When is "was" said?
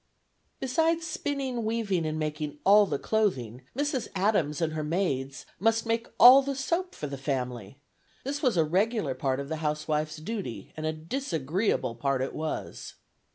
8.41-8.57, 12.33-12.95